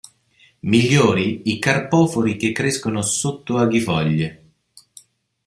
[0.61, 4.45] Migliori i carpofori che crescono sotto aghifoglie.